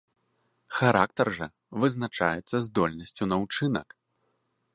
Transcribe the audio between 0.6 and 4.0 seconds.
Характар жа вызначаецца здольнасцю на ўчынак.